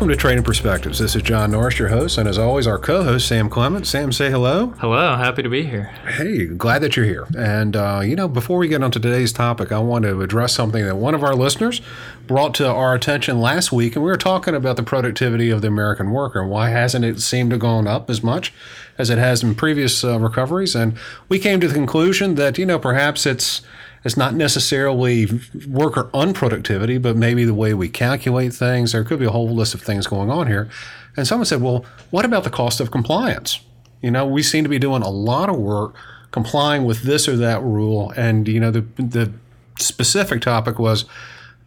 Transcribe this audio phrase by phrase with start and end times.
[0.00, 0.98] Welcome to Trading Perspectives.
[0.98, 3.86] This is John Norris, your host, and as always, our co-host Sam Clement.
[3.86, 4.68] Sam, say hello.
[4.78, 5.92] Hello, happy to be here.
[6.08, 7.26] Hey, glad that you're here.
[7.36, 10.86] And uh, you know, before we get onto today's topic, I want to address something
[10.86, 11.82] that one of our listeners
[12.26, 15.68] brought to our attention last week, and we were talking about the productivity of the
[15.68, 18.54] American worker and why hasn't it seemed to go up as much
[18.96, 20.74] as it has in previous uh, recoveries.
[20.74, 20.96] And
[21.28, 23.60] we came to the conclusion that you know perhaps it's
[24.04, 25.26] it's not necessarily
[25.68, 28.92] worker unproductivity, but maybe the way we calculate things.
[28.92, 30.70] There could be a whole list of things going on here.
[31.16, 33.60] And someone said, well, what about the cost of compliance?
[34.00, 35.94] You know, we seem to be doing a lot of work
[36.30, 38.12] complying with this or that rule.
[38.16, 39.32] And, you know, the, the
[39.78, 41.04] specific topic was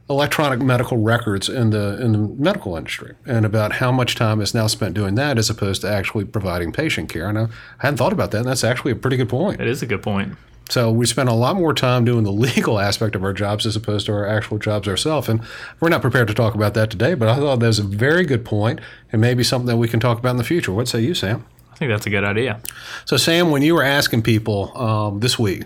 [0.09, 4.53] electronic medical records in the in the medical industry and about how much time is
[4.53, 7.29] now spent doing that as opposed to actually providing patient care.
[7.29, 7.47] And I
[7.79, 9.61] hadn't thought about that, and that's actually a pretty good point.
[9.61, 10.35] It is a good point.
[10.69, 13.75] So we spend a lot more time doing the legal aspect of our jobs as
[13.75, 15.29] opposed to our actual jobs ourselves.
[15.29, 15.41] And
[15.79, 18.25] we're not prepared to talk about that today, but I thought that was a very
[18.25, 18.79] good point
[19.11, 20.71] and maybe something that we can talk about in the future.
[20.71, 21.45] What say you, Sam?
[21.71, 22.61] I think that's a good idea.
[23.05, 25.63] So, Sam, when you were asking people um, this week,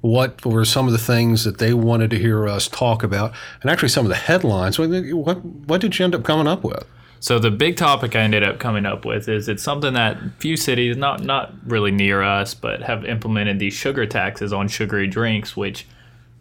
[0.00, 3.70] what were some of the things that they wanted to hear us talk about, and
[3.70, 4.78] actually some of the headlines?
[4.78, 6.86] What, what, what did you end up coming up with?
[7.20, 10.56] So the big topic I ended up coming up with is it's something that few
[10.56, 15.54] cities, not not really near us, but have implemented these sugar taxes on sugary drinks,
[15.54, 15.86] which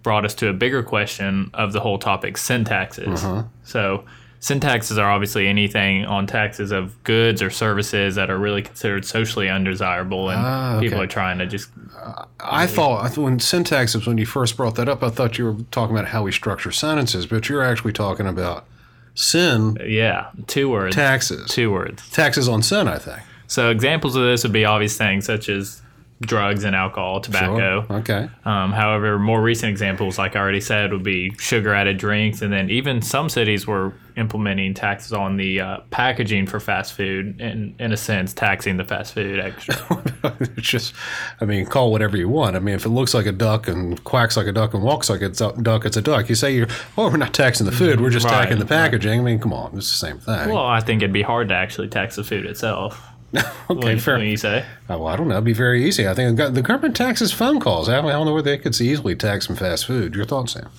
[0.03, 3.21] brought us to a bigger question of the whole topic: sin taxes.
[3.21, 3.43] Uh-huh.
[3.65, 4.05] So
[4.39, 9.03] sin taxes are obviously anything on taxes of goods or services that are really considered
[9.03, 10.85] socially undesirable, and ah, okay.
[10.85, 11.69] people are trying to just.
[11.93, 15.43] Uh, I thought when sin taxes, when you first brought that up, I thought you
[15.43, 18.65] were talking about how we structure sentences, but you're actually talking about
[19.19, 19.77] Sin.
[19.85, 20.95] Yeah, two words.
[20.95, 21.49] Taxes.
[21.49, 22.09] Two words.
[22.11, 23.19] Taxes on sin, I think.
[23.47, 25.81] So examples of this would be obvious things such as
[26.21, 27.85] drugs and alcohol, tobacco.
[27.85, 27.97] Sure.
[27.97, 28.29] Okay.
[28.43, 32.51] Um, however, more recent examples, like I already said, would be sugar added drinks, and
[32.51, 37.73] then even some cities were implementing taxes on the uh, packaging for fast food, and
[37.79, 39.75] in a sense, taxing the fast food extra.
[40.41, 40.93] it's just,
[41.39, 42.57] I mean, call whatever you want.
[42.57, 45.09] I mean, if it looks like a duck and quacks like a duck and walks
[45.09, 46.27] like a duck, it's a duck.
[46.27, 49.23] You say you're, well, we're not taxing the food, we're just right, taxing the packaging.
[49.23, 49.31] Right.
[49.31, 50.49] I mean, come on, it's the same thing.
[50.49, 53.08] Well, I think it'd be hard to actually tax the food itself.
[53.69, 54.17] okay, fair.
[54.17, 54.65] What you say?
[54.89, 55.35] Oh, well, I don't know.
[55.35, 56.07] It'd be very easy.
[56.07, 57.87] I think the government taxes phone calls.
[57.87, 60.15] I don't know where they could easily tax some fast food.
[60.15, 60.69] Your thoughts, Sam?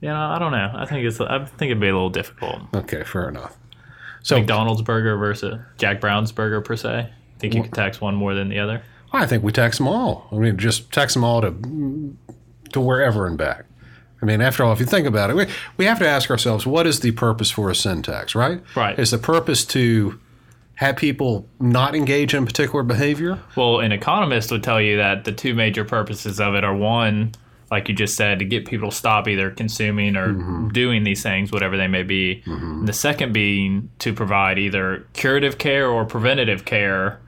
[0.00, 0.72] Yeah, I don't know.
[0.74, 1.20] I think it's.
[1.20, 2.62] I think it'd be a little difficult.
[2.74, 3.56] Okay, fair enough.
[4.22, 7.10] So McDonald's burger versus Jack Brown's burger per se.
[7.38, 8.82] Think you could tax one more than the other?
[9.12, 10.28] I think we tax them all.
[10.30, 12.16] I mean, just tax them all to
[12.72, 13.64] to wherever and back.
[14.22, 15.46] I mean, after all, if you think about it, we,
[15.78, 18.62] we have to ask ourselves, what is the purpose for a sin tax, right?
[18.76, 18.98] Right.
[18.98, 20.20] Is the purpose to
[20.80, 23.38] have people not engage in particular behavior?
[23.54, 27.32] Well, an economist would tell you that the two major purposes of it are one,
[27.70, 30.68] like you just said, to get people to stop either consuming or mm-hmm.
[30.68, 32.42] doing these things, whatever they may be.
[32.46, 32.86] Mm-hmm.
[32.86, 37.20] the second being to provide either curative care or preventative care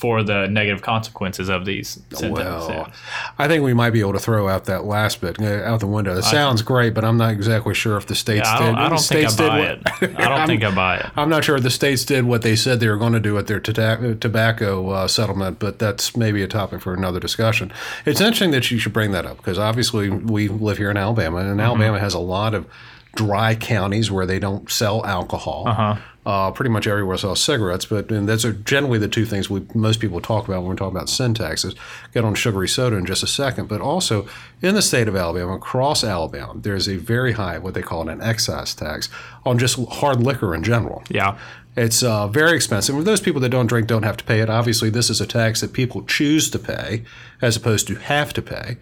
[0.00, 2.66] for the negative consequences of these symptoms.
[2.68, 2.90] Well,
[3.38, 5.86] I think we might be able to throw out that last bit uh, out the
[5.86, 6.16] window.
[6.16, 8.74] It sounds great, but I'm not exactly sure if the states yeah, I did.
[8.76, 10.16] I don't think I buy what, it.
[10.18, 11.06] I don't think I buy it.
[11.16, 13.34] I'm not sure if the states did what they said they were going to do
[13.34, 17.70] with their tobacco uh, settlement, but that's maybe a topic for another discussion.
[18.06, 21.36] It's interesting that you should bring that up because obviously we live here in Alabama,
[21.38, 21.60] and mm-hmm.
[21.60, 22.66] Alabama has a lot of
[23.14, 25.68] dry counties where they don't sell alcohol.
[25.68, 25.96] Uh-huh.
[26.26, 30.00] Uh, pretty much everywhere sells cigarettes, but those are generally the two things we most
[30.00, 31.74] people talk about when we're talking about sin taxes.
[32.12, 34.28] Get on sugary soda in just a second, but also
[34.60, 38.20] in the state of Alabama, across Alabama, there's a very high what they call an
[38.20, 39.08] excise tax
[39.46, 41.02] on just hard liquor in general.
[41.08, 41.38] Yeah.
[41.74, 42.94] It's uh, very expensive.
[42.94, 44.50] For those people that don't drink don't have to pay it.
[44.50, 47.04] Obviously, this is a tax that people choose to pay
[47.40, 48.76] as opposed to have to pay.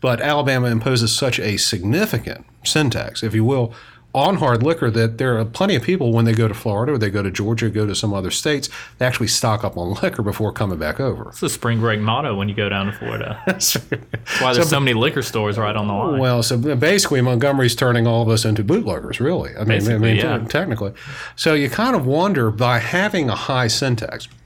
[0.00, 3.72] But Alabama imposes such a significant sin tax, if you will,
[4.14, 6.98] on hard liquor that there are plenty of people when they go to Florida or
[6.98, 8.68] they go to Georgia, or go to some other states,
[8.98, 11.30] they actually stock up on liquor before coming back over.
[11.30, 13.42] It's the spring break motto when you go down to Florida.
[13.46, 16.20] That's why there's so, so, many liquor stores right on the line.
[16.20, 19.56] Well, so basically Montgomery's turning all of us into bootleggers, really.
[19.56, 20.38] I mean, I mean yeah.
[20.48, 20.92] technically.
[21.36, 24.28] So you kind of wonder by having a high sin tax–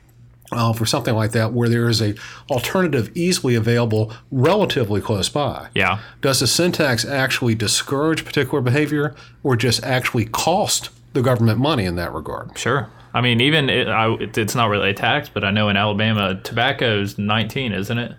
[0.52, 2.14] uh, for something like that where there is a
[2.50, 5.69] alternative easily available relatively close by.
[5.75, 6.00] Yeah.
[6.20, 11.84] Does the sin tax actually discourage particular behavior or just actually cost the government money
[11.84, 12.56] in that regard?
[12.58, 12.90] Sure.
[13.14, 16.38] I mean, even it, I, it's not really a tax, but I know in Alabama,
[16.43, 18.12] tobacco is 19, isn't it?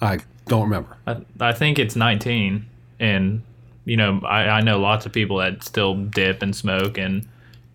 [0.00, 0.96] I don't remember.
[1.06, 2.64] I, I think it's 19.
[3.00, 3.42] And,
[3.84, 7.26] you know, I, I know lots of people that still dip and smoke and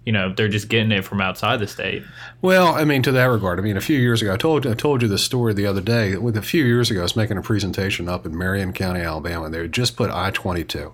[0.06, 2.04] you know they're just getting it from outside the state.
[2.42, 4.74] Well, I mean, to that regard, I mean, a few years ago, I told I
[4.74, 6.16] told you this story the other day.
[6.18, 9.46] With a few years ago, I was making a presentation up in Marion County, Alabama.
[9.46, 10.94] And they had just put I twenty two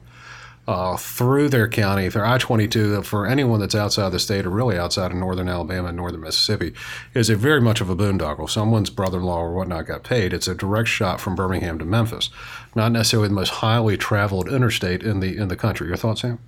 [0.68, 4.78] uh, through their county, through I 22, for anyone that's outside the state or really
[4.78, 6.74] outside of northern Alabama and northern Mississippi,
[7.14, 8.50] is a very much of a boondoggle.
[8.50, 10.34] Someone's brother in law or whatnot got paid.
[10.34, 12.30] It's a direct shot from Birmingham to Memphis,
[12.76, 15.88] not necessarily the most highly traveled interstate in the in the country.
[15.88, 16.40] Your thoughts, Sam?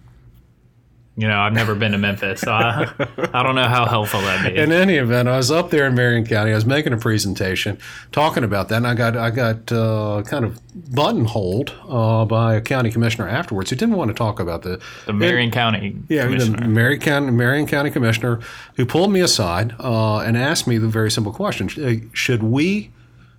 [1.19, 2.89] You know, I've never been to Memphis, so I,
[3.33, 4.57] I don't know how helpful that'd be.
[4.57, 6.53] In any event, I was up there in Marion County.
[6.53, 7.77] I was making a presentation
[8.13, 10.61] talking about that, and I got I got uh, kind of
[10.95, 15.11] buttonholed uh, by a county commissioner afterwards who didn't want to talk about the the
[15.11, 16.67] Marion County yeah the commissioner.
[16.69, 18.39] Marion County, Marion County commissioner
[18.77, 22.91] who pulled me aside uh, and asked me the very simple question: uh, Should we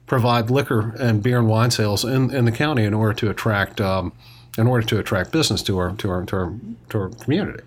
[0.06, 3.80] provide liquor and beer and wine sales in, in the county in order to attract
[3.80, 4.12] um,
[4.58, 6.52] in order to attract business to our to our to our,
[6.90, 7.62] to our community?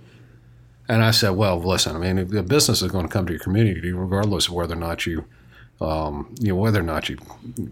[0.87, 3.39] And I said, well, listen, I mean, the business is going to come to your
[3.39, 5.25] community regardless of whether or not you,
[5.79, 7.17] um, you know, whether or not you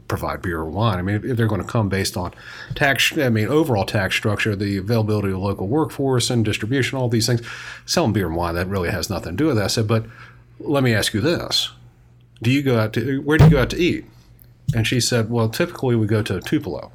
[0.08, 0.98] provide beer or wine.
[0.98, 2.34] I mean, if they're going to come based on
[2.74, 7.28] tax, I mean, overall tax structure, the availability of local workforce and distribution, all these
[7.28, 7.42] things.
[7.86, 9.66] Selling beer and wine, that really has nothing to do with that.
[9.66, 10.06] I said, but
[10.60, 11.72] let me ask you this.
[12.42, 14.06] Do you go out to, where do you go out to eat?
[14.74, 16.92] And she said, well, typically we go to Tupelo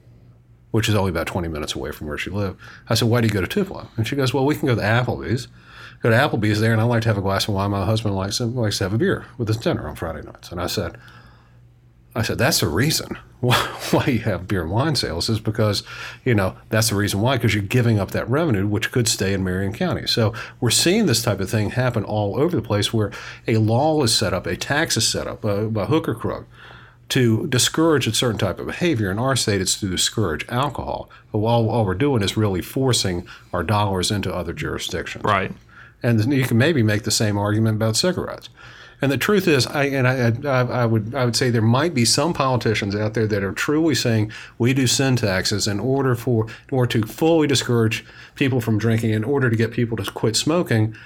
[0.76, 2.60] which is only about 20 minutes away from where she lived.
[2.90, 3.88] I said, Why do you go to Tupelo?
[3.96, 5.48] And she goes, Well, we can go to Applebee's.
[6.02, 7.70] Go to Applebee's there, and I like to have a glass of wine.
[7.70, 10.50] My husband likes, likes to have a beer with his dinner on Friday nights.
[10.52, 10.98] And I said,
[12.16, 13.56] I said, that's the reason why,
[13.90, 15.82] why you have beer and wine sales is because,
[16.24, 19.34] you know, that's the reason why, because you're giving up that revenue, which could stay
[19.34, 20.06] in Marion County.
[20.06, 23.12] So we're seeing this type of thing happen all over the place where
[23.46, 26.46] a law is set up, a tax is set up uh, by hook or crook
[27.08, 29.10] to discourage a certain type of behavior.
[29.10, 31.08] In our state, it's to discourage alcohol.
[31.30, 35.22] But all, all we're doing is really forcing our dollars into other jurisdictions.
[35.22, 35.52] Right.
[36.06, 38.48] And you can maybe make the same argument about cigarettes.
[39.02, 41.94] And the truth is, I and I, I, I, would I would say there might
[41.94, 46.14] be some politicians out there that are truly saying we do sin taxes in order
[46.14, 48.04] for in order to fully discourage
[48.36, 50.96] people from drinking, in order to get people to quit smoking.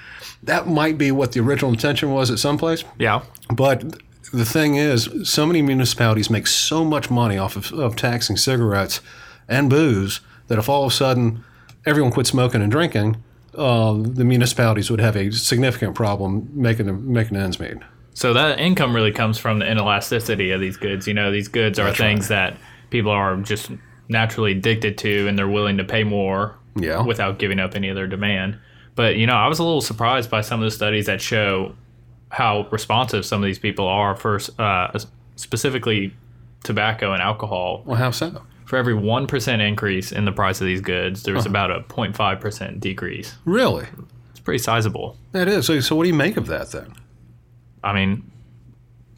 [0.43, 2.83] That might be what the original intention was at some place.
[2.97, 3.23] Yeah.
[3.53, 3.99] But
[4.31, 9.01] the thing is, so many municipalities make so much money off of, of taxing cigarettes
[9.49, 11.43] and booze that if all of a sudden
[11.85, 13.21] everyone quit smoking and drinking,
[13.55, 17.77] uh, the municipalities would have a significant problem making making ends meet.
[18.13, 21.07] So that income really comes from the inelasticity of these goods.
[21.07, 22.57] You know, these goods are That's things that
[22.89, 23.71] people are just
[24.09, 27.01] naturally addicted to, and they're willing to pay more Yeah.
[27.03, 28.57] without giving up any of their demand.
[28.95, 31.73] But you know, I was a little surprised by some of the studies that show
[32.29, 34.97] how responsive some of these people are for uh,
[35.35, 36.13] specifically
[36.63, 37.83] tobacco and alcohol.
[37.85, 38.41] Well, how so?
[38.65, 42.39] For every one percent increase in the price of these goods, there's about a 0.5
[42.39, 43.35] percent decrease.
[43.45, 43.85] Really?
[44.29, 45.17] It's pretty sizable.
[45.33, 45.65] That is.
[45.65, 46.93] So, so what do you make of that then?
[47.83, 48.31] I mean,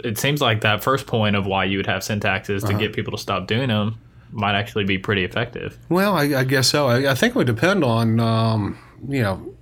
[0.04, 2.74] it seems like that first point of why you would have sin taxes Uh-huh.
[2.74, 4.00] to get people to stop doing them
[4.32, 5.78] might actually be pretty effective.
[5.90, 6.88] Well, I, I guess so.
[6.88, 9.54] I, I think it would depend on, um, you know,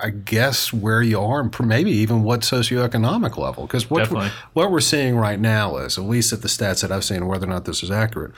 [0.00, 3.66] I guess where you are and maybe even what socioeconomic level.
[3.66, 4.08] Because what,
[4.52, 7.46] what we're seeing right now is, at least at the stats that I've seen, whether
[7.46, 8.32] or not this is accurate,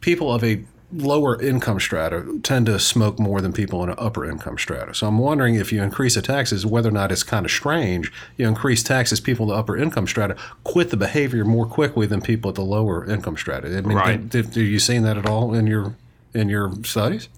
[0.00, 4.28] people of a lower income strata tend to smoke more than people in an upper
[4.28, 4.92] income strata.
[4.92, 8.12] So I'm wondering if you increase the taxes, whether or not it's kind of strange,
[8.36, 12.20] you increase taxes, people in the upper income strata quit the behavior more quickly than
[12.20, 13.68] people at the lower income strata.
[13.68, 14.28] I mean, Right.
[14.28, 15.94] did, did, you seen that at all in your
[16.34, 17.28] in your studies?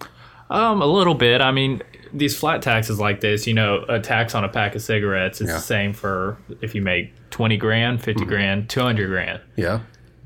[0.49, 1.41] Um, a little bit.
[1.43, 4.83] I mean, these flat taxes like this, you know, a tax on a pack of
[4.83, 5.55] cigarettes is Yeah.
[5.55, 9.41] the same for if you make 20 grand, 50 grand, 200 grand.
[9.57, 9.81] Yeah.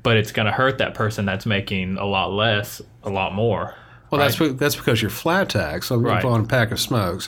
[0.07, 3.75] But it's going to hurt that person that's making a lot less, a lot more.
[4.09, 6.23] Well, that's be- that's because your flat tax on, Right.
[6.23, 7.27] on a pack of smokes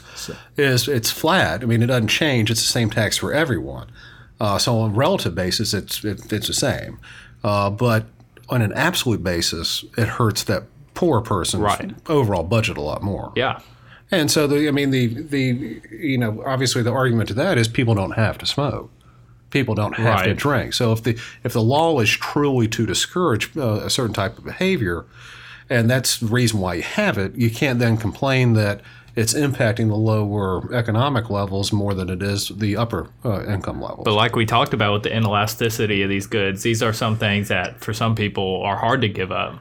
[0.55, 1.61] is it's flat.
[1.61, 2.49] I mean, it doesn't change.
[2.49, 3.87] It's the same tax for everyone.
[4.39, 6.99] Uh, so on a relative basis, it's it, it's the same.
[7.43, 8.05] Uh, but
[8.47, 11.91] on an absolute basis, it hurts that poor person's Right.
[12.07, 13.33] overall budget a lot more.
[13.35, 13.59] Yeah.
[14.09, 17.67] And so the I mean the the you know obviously the argument to that is
[17.67, 18.89] people don't have to smoke.
[19.51, 20.73] People don't have to drink.
[20.73, 24.43] So if the if the law is truly to discourage uh, a certain type of
[24.43, 25.05] behavior,
[25.69, 28.81] and that's the reason why you have it, you can't then complain that
[29.15, 34.05] it's impacting the lower economic levels more than it is the upper uh, income levels.
[34.05, 37.47] But like we talked about with the inelasticity of these goods, these are some things
[37.47, 39.59] that for some people are hard to give up.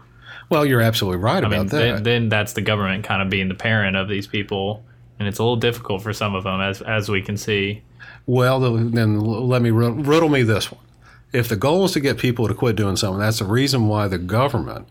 [0.50, 1.76] well, you're absolutely right I about mean, that.
[1.76, 4.84] then, then that's the government kind of being the parent of these people,
[5.18, 7.82] and it's a little difficult for some of them, as as we can see.
[8.28, 10.84] Well, then let me riddle me this one.
[11.32, 14.06] If the goal is to get people to quit doing something, that's the reason why
[14.06, 14.86] the government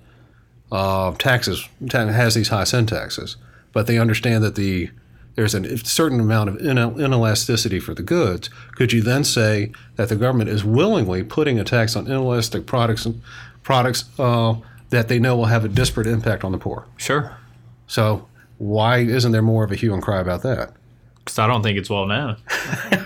[0.72, 3.38] uh, taxes has these high sin taxes.
[3.74, 4.90] But they understand that the
[5.36, 8.50] there's a certain amount of inelasticity for the goods.
[8.72, 13.06] Could you then say that the government is willingly putting a tax on inelastic products
[13.06, 13.22] and
[13.62, 14.56] products uh,
[14.90, 16.88] that they know will have a disparate impact on the poor?
[16.98, 17.38] Sure.
[17.86, 18.28] So
[18.58, 20.74] Why isn't there more of a hue and cry about that?
[21.28, 22.38] Because I don't think it's well known.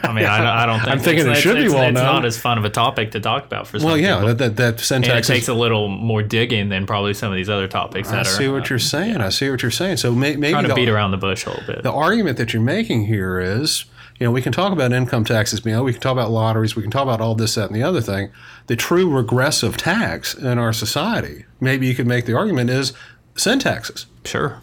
[0.04, 2.06] I mean, I, I don't think I'm thinking it should be it's, well it's known.
[2.06, 4.28] not as fun of a topic to talk about for some Well, yeah, people.
[4.36, 5.28] that that, that and it syntax.
[5.28, 8.30] takes a little more digging than probably some of these other topics I that are
[8.30, 9.18] see what you're uh, saying.
[9.18, 9.98] I see what you're saying.
[9.98, 11.82] So may, maybe trying to the, beat around the bush a little bit.
[11.82, 13.86] the argument that you're making here is,
[14.20, 16.76] you know, we can talk about income taxes, you know, we can talk about lotteries,
[16.76, 18.30] we can talk about all this, that, and the other thing.
[18.68, 22.94] The true regressive tax in our society, maybe you could make the argument is
[23.36, 24.06] sin taxes.
[24.24, 24.62] sure.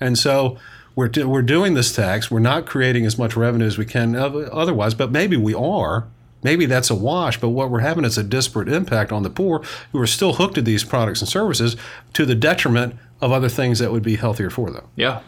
[0.00, 0.56] And so
[0.98, 2.28] we're, do, we're doing this tax.
[2.28, 6.08] We're not creating as much revenue as we can otherwise, but maybe we are.
[6.42, 9.62] Maybe that's a wash, but what we're having is a disparate impact on the poor
[9.92, 11.76] who are still hooked to these products and services
[12.14, 14.88] to the detriment of other things that would be healthier for them.
[14.96, 15.20] Yeah.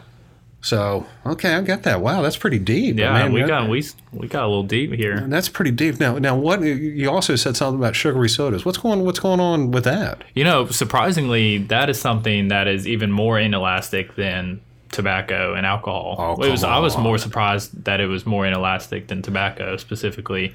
[0.59, 2.01] So, okay, I get that.
[2.01, 2.99] Wow, that's pretty deep.
[2.99, 5.21] Yeah, Man, we got we we got a little deep here.
[5.21, 6.01] That's pretty deep.
[6.01, 8.65] Now, now, what you also said something about sugary sodas.
[8.65, 10.25] What's going What's going on with that?
[10.35, 14.59] You know, surprisingly, that is something that is even more inelastic than
[14.91, 16.15] tobacco and alcohol.
[16.17, 16.63] Oh, it was.
[16.63, 20.53] I was more surprised that it was more inelastic than tobacco specifically.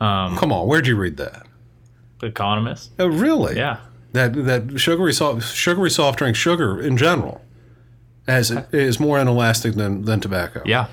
[0.00, 1.46] Um, Come on, where'd you read that?
[2.20, 2.90] The Economist.
[2.98, 3.56] Oh, really?
[3.56, 3.78] Yeah.
[4.12, 7.42] That that sugary soft sugary soft drink sugar in general,
[8.26, 10.62] as is more inelastic than than tobacco.
[10.64, 10.86] Yeah,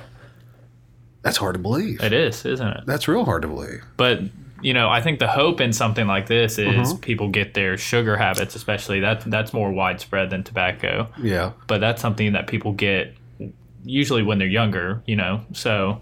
[1.21, 2.01] That's hard to believe.
[2.03, 2.83] it is, isn't it?
[2.85, 3.83] That's real hard to believe.
[3.95, 4.19] But
[4.61, 6.99] you know, I think the hope in something like this is Mm-hmm.
[7.01, 11.07] people get their sugar habits, especially that that's more widespread than tobacco.
[11.21, 11.51] Yeah.
[11.67, 13.15] But that's something that people get
[13.83, 15.41] usually when they're younger, you know.
[15.53, 16.01] So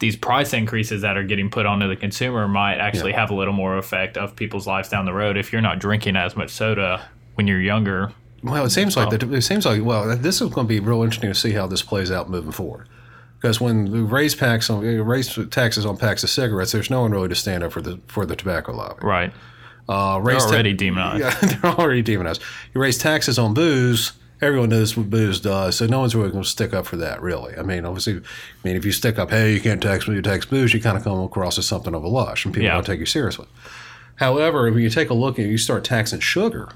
[0.00, 3.20] these price increases that are getting put onto the consumer might actually Yeah.
[3.20, 6.16] have a little more effect of people's lives down the road if you're not drinking
[6.16, 8.12] as much soda when you're younger.
[8.42, 9.22] Well, it seems like that.
[9.22, 11.82] It seems like well, this is going to be real interesting to see how this
[11.82, 12.88] plays out moving forward.
[13.40, 17.10] Because when we raise tax on raise taxes on packs of cigarettes, there's no one
[17.12, 19.00] really to stand up for the for the tobacco lobby.
[19.02, 19.32] Right.
[19.88, 21.20] Uh, raise They're ta- already demonized.
[21.20, 22.42] Yeah, they're already demonized.
[22.74, 24.12] You raise taxes on booze.
[24.40, 27.22] Everyone knows what booze does, so no one's really going to stick up for that.
[27.22, 28.20] Really, I mean, obviously, I
[28.64, 30.96] mean, if you stick up, hey, you can't tax me, you tax booze, you kind
[30.96, 32.74] of come across as something of a lush, and people Yeah.
[32.74, 33.46] don't take you seriously.
[34.16, 36.68] However, when you take a look and you start taxing sugar,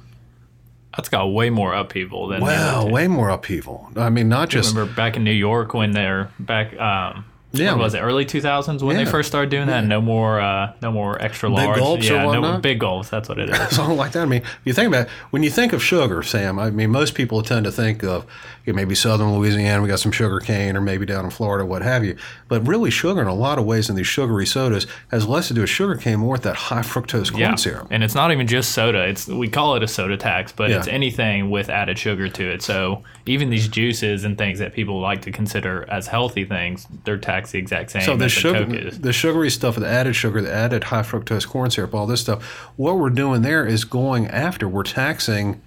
[0.98, 3.88] That's got way more upheaval than wow, way more upheaval.
[3.94, 7.72] I mean, not just Remember back in New York when they're back um Yeah.
[7.72, 9.04] when was it early 2000s when Yeah.
[9.04, 12.30] they first started doing that no more uh no more extra large gulps or yeah
[12.32, 14.22] no big gulps that's what it is something like that.
[14.22, 16.90] I mean, if you think about it, when you think of sugar, Sam, I mean,
[16.90, 18.26] most people tend to think of
[18.66, 21.64] you know, maybe southern Louisiana, we got some sugar cane, or maybe down in Florida,
[21.64, 22.16] what have you.
[22.48, 25.54] But really, sugar in a lot of ways in these sugary sodas has less to
[25.54, 27.86] do with sugar cane, more with that high fructose corn yeah syrup.
[27.90, 30.86] and it's not even just soda it's we call it a soda tax but it's
[30.88, 35.22] anything with added sugar to it so even these juices and things that people like
[35.22, 39.12] to consider as healthy things they're taxed the exact same So the sugar, the the
[39.12, 42.44] sugary stuff, the added sugar, the added high fructose corn syrup, all this stuff.
[42.76, 44.68] What we're doing there is going after.
[44.68, 45.60] We're taxing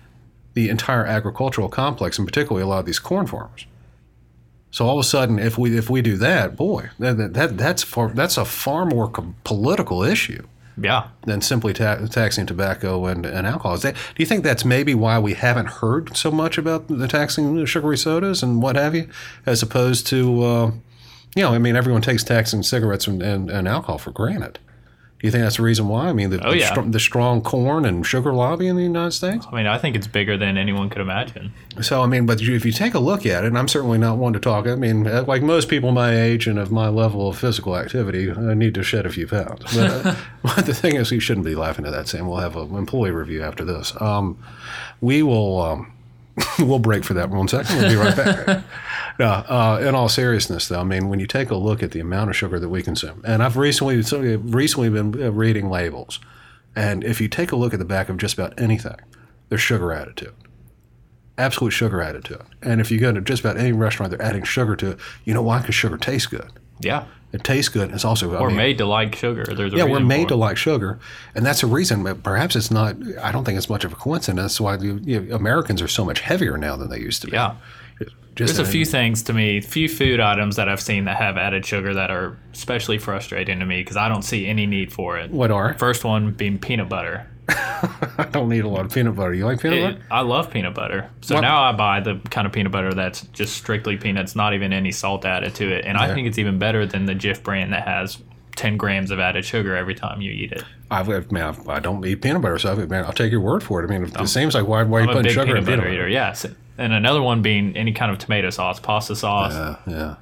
[0.54, 3.66] the entire agricultural complex, and particularly a lot of these corn farmers.
[4.72, 7.58] So all of a sudden, if we if we do that, boy, that, that, that
[7.58, 10.48] that's far, that's a far more com- political issue
[10.82, 13.76] yeah than simply ta- taxing tobacco and, and alcohol.
[13.76, 17.08] Is that, do you think that's maybe why we haven't heard so much about the
[17.08, 19.10] taxing sugary sodas and what have you,
[19.46, 20.72] as opposed to, uh,
[21.36, 24.60] you know, I mean, everyone takes taxing cigarettes and, and, and alcohol for granted.
[25.20, 26.08] Do you think that's the reason why?
[26.08, 26.72] I mean, the, Oh, the, yeah.
[26.72, 29.46] str- the strong corn and sugar lobby in the United States?
[29.52, 32.56] i mean i think it's bigger than anyone could imagine So, I mean, but you,
[32.56, 34.74] if you take a look at it, and I'm certainly not one to talk, I
[34.74, 38.56] mean, uh, like most people my age and of my level of physical activity, I
[38.56, 39.76] need to shed a few pounds.
[39.76, 42.28] But, uh, but the thing is, you shouldn't be laughing at that, Sam.
[42.28, 43.94] We'll have an employee review after this.
[44.02, 44.40] Um,
[45.02, 45.62] we will.
[45.62, 45.94] Um,
[46.60, 47.78] we'll break for that one second.
[47.78, 48.64] We'll be right back.
[49.22, 52.00] no, uh, in all seriousness, though, I mean, when you take a look at the
[52.00, 53.98] amount of sugar that we consume, and I've recently
[54.38, 56.20] recently been uh, reading labels,
[56.76, 58.98] and if you take a look at the back of just about anything,
[59.50, 60.36] there's sugar added to it
[61.38, 62.42] absolute sugar added to it.
[62.62, 65.00] And if you go to just about any restaurant, they're adding sugar to it.
[65.26, 65.60] You know why?
[65.60, 66.52] Because sugar tastes good.
[66.80, 67.92] yeah It tastes good.
[67.92, 70.36] It's also I we're mean, made to like sugar there's a yeah, we're made to
[70.36, 71.00] like sugar,
[71.36, 72.04] and that's a reason.
[72.04, 72.96] but Perhaps it's not.
[73.22, 74.42] I don't think it's much of a coincidence.
[74.42, 77.34] That's why you, you, Americans are so much heavier now than they used to be.
[77.34, 77.56] yeah
[78.36, 81.38] just There's a few things to me, few food items that I've seen that have
[81.38, 85.18] added sugar that are especially frustrating to me because I don't see any need for
[85.18, 85.32] it.
[85.32, 85.74] What are?
[85.78, 87.28] First one being peanut butter.
[87.50, 89.34] I don't need a lot of peanut butter.
[89.34, 90.06] You like peanut It- butter?
[90.12, 91.10] I love peanut butter.
[91.22, 94.54] So What- now I buy the kind of peanut butter that's just strictly peanuts, not
[94.54, 95.86] even any salt added to it.
[95.86, 98.20] And I think it's even better than the Jif brand that has
[98.56, 100.64] 10 grams of added sugar every time you eat it.
[100.90, 103.64] I've, man, I've- I don't eat peanut butter, so I've, man, I'll take your word
[103.64, 103.88] for it.
[103.88, 105.82] I mean, it seems like why, why are you putting sugar in peanut peanut butter
[105.90, 105.94] butter?
[105.94, 106.46] eater, yes.
[106.82, 110.16] And another one being any kind of tomato sauce, pasta sauce, Yeah, yeah.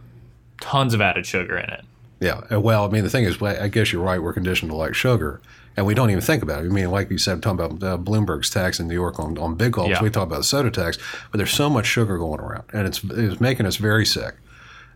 [0.62, 1.86] tons of added sugar in it.
[2.20, 2.58] Yeah.
[2.58, 4.22] Well, I mean, the thing is, I guess you're right.
[4.22, 5.40] We're conditioned to like sugar,
[5.78, 6.68] and we don't even think about it.
[6.68, 9.56] I mean, like you said, talking about uh, Bloomberg's tax in New York on, on
[9.56, 9.92] big gulps.
[9.92, 10.04] Yeah.
[10.04, 10.98] We talk about the soda tax,
[11.32, 14.36] but there's so much sugar going around, and it's it's making us very sick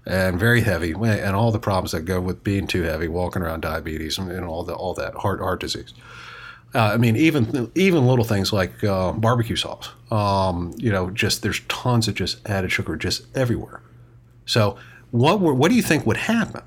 [0.05, 3.61] and very heavy, and all the problems that go with being too heavy, walking around
[3.61, 5.93] diabetes, and, and all the all that heart heart disease.
[6.75, 9.89] Uh, I mean, even even little things like uh, barbecue sauce.
[10.09, 13.81] Um, you know, just there's tons of just added sugar just everywhere.
[14.45, 14.77] So,
[15.11, 16.63] what were, what do you think would happen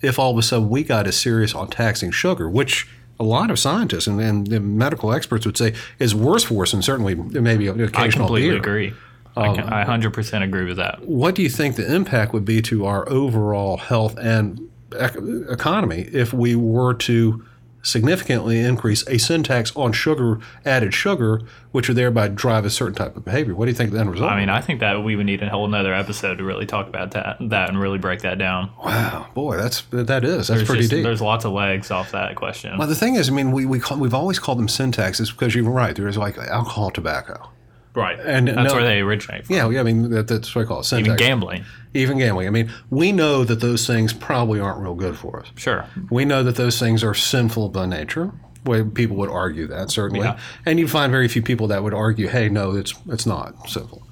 [0.00, 2.88] if all of a sudden we got as serious on taxing sugar, which
[3.20, 6.72] a lot of scientists and, and the medical experts would say is worse for us,
[6.72, 8.58] and certainly maybe an I occasional completely beer.
[8.58, 8.92] agree.
[9.36, 11.06] I, I 100% agree with that.
[11.06, 14.68] What do you think the impact would be to our overall health and
[14.98, 15.16] ec-
[15.48, 17.44] economy if we were to
[17.82, 22.94] significantly increase a sin tax on sugar, added sugar, which would thereby drive a certain
[22.94, 23.54] type of behavior?
[23.54, 24.30] What do you think the end result?
[24.30, 26.86] I mean, I think that we would need a whole nother episode to really talk
[26.88, 28.70] about that, that and really break that down.
[28.84, 31.02] wow, boy, that's that is that's There's, pretty just- deep.
[31.04, 32.78] there's lots of legs off that question.
[32.78, 35.30] Well, the thing is, I mean, we, we call, we've always called them sin taxes
[35.30, 35.94] because you're right.
[35.96, 37.50] There is like alcohol, tobacco.
[37.94, 38.18] Right.
[38.20, 39.56] and that's no- where they originate from.
[39.56, 39.80] Yeah, yeah.
[39.80, 40.84] I mean, that, that's what I call it.
[40.84, 41.64] Sin Even gambling.
[41.94, 42.46] Even gambling.
[42.46, 45.48] I mean, we know that those things probably aren't real good for us.
[45.56, 45.84] Sure.
[46.10, 48.32] We know that those things are sinful by nature.
[48.64, 50.38] Way people would argue that certainly, Yeah.
[50.64, 54.06] and you find very few people that would argue, "Hey, no, it's it's not sinful."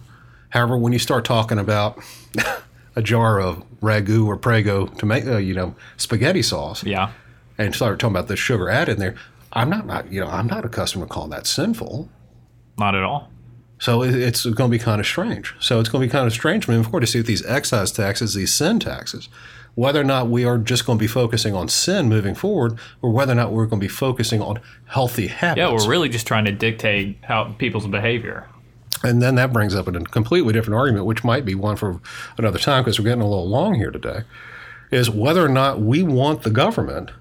[0.48, 2.02] However, when you start talking about
[2.96, 7.10] a jar of ragu or prego tomato, uh, you know, spaghetti sauce, Yeah.
[7.58, 9.14] and start talking about the sugar added in there,
[9.52, 12.08] I'm not, not you know, I'm not accustomed to calling that sinful.
[12.76, 13.30] Not at all.
[13.80, 15.54] So it's going to be kind of strange.
[15.58, 17.90] So it's going to be kind of strange moving forward to see if these excise
[17.90, 19.28] taxes, these sin taxes,
[19.74, 23.10] whether or not we are just going to be focusing on sin moving forward, or
[23.10, 25.58] whether or not we're going to be focusing on healthy habits.
[25.58, 28.46] Yeah, we're really just trying to dictate how people's behavior.
[29.02, 32.02] and then that brings up a completely different argument, which might be one for
[32.36, 34.24] another time because we're getting a little long here today,
[34.90, 37.12] is whether or not we want the government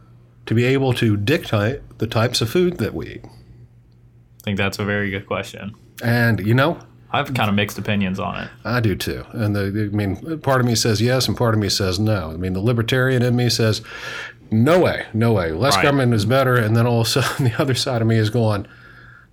[0.46, 3.26] to be able to dictate the types of food that we eat.
[3.26, 5.74] I think that's a very good question.
[6.04, 6.80] And you know,
[7.12, 8.50] I have kind of mixed opinions on it.
[8.64, 9.26] I do too.
[9.32, 12.32] And the, I mean, part of me says yes, and part of me says no.
[12.32, 13.82] I mean, the libertarian in me says,
[14.52, 15.52] no way, no way.
[15.52, 15.84] Less Right.
[15.84, 16.56] government is better.
[16.56, 18.68] And then all of a sudden, the other side of me is going,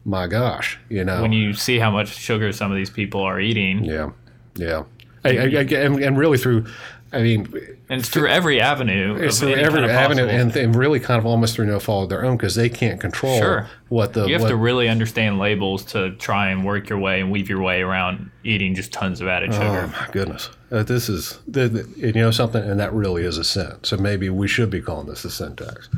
[0.05, 1.20] my gosh, you know.
[1.22, 4.11] When you see how much sugar some of these people are eating, yeah,
[4.55, 4.85] yeah.
[5.24, 6.66] I, I, I, and, and really through,
[7.12, 7.52] I mean,
[7.88, 9.14] and it's through every avenue.
[9.16, 12.05] it's through every kind of avenue, possible- and, really kind of almost through no fault
[12.05, 13.68] of their own because they can't control Sure.
[13.88, 17.20] what the you have what, to really understand labels to try and work your way
[17.20, 19.64] and weave your way around eating just tons of added sugar.
[19.64, 20.51] Oh my goodness!
[20.70, 23.72] Uh, this is the, the, you know something, and that really is a sin.
[23.83, 25.88] So maybe we should be calling this a sin tax.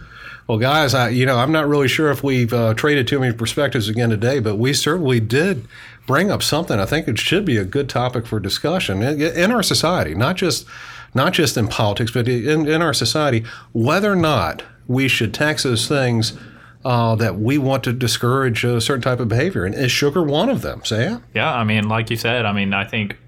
[0.47, 3.35] Well, guys, I you know I'm not really sure if we've uh, traded too many
[3.35, 5.67] perspectives again today, but we certainly did
[6.07, 6.81] bring up something.
[6.81, 10.37] I think it should be a good topic for discussion in, in our society, not
[10.37, 10.67] just
[11.15, 15.63] not just in politics, but in, in our society, whether or not we should tax
[15.63, 16.37] those things.
[16.85, 20.49] Uh, that we want to discourage a certain type of behavior, and is sugar one
[20.49, 20.81] of them?
[20.85, 21.25] Sam?
[21.35, 23.19] Yeah, I mean, like you said, I mean, I think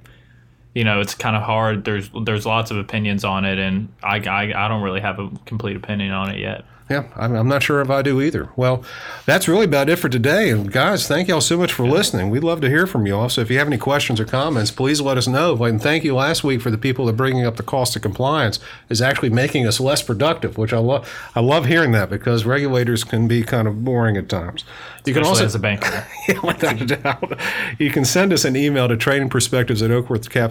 [0.74, 1.84] you know it's kind of hard.
[1.84, 5.30] There's there's lots of opinions on it, and I, I I don't really have a
[5.46, 6.64] complete opinion on it yet.
[6.90, 8.48] Yeah, I'm, I'm not sure if I do either.
[8.56, 8.82] Well,
[9.24, 10.50] that's really about it for today.
[10.50, 12.30] And guys, thank y'all so much for listening.
[12.30, 13.28] We'd love to hear from you all.
[13.28, 15.54] So if you have any questions or comments, please let us know.
[15.62, 18.58] And thank you last week for the people that bringing up the cost of compliance
[18.88, 21.08] is actually making us less productive, which I love.
[21.36, 24.64] I love hearing that because regulators can be kind of boring at times.
[25.06, 26.06] You can Especially also as a banker.
[26.28, 27.38] yeah, without a doubt.
[27.78, 29.92] You can send us an email to trading perspectives at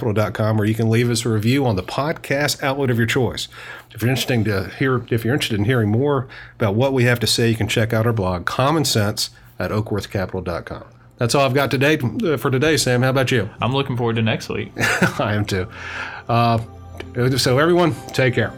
[0.09, 3.47] oakworthcapital.com or you can leave us a review on the podcast outlet of your choice.
[3.91, 7.19] If you're interested to hear if you're interested in hearing more about what we have
[7.19, 10.85] to say, you can check out our blog, Common Sense, at oakworthcapital.com.
[11.17, 13.01] That's all I've got today uh, for today, Sam.
[13.01, 13.49] How about you?
[13.61, 14.71] I'm looking forward to next week.
[15.19, 15.67] I am too.
[16.29, 16.59] Uh,
[17.37, 18.53] so everyone, take care.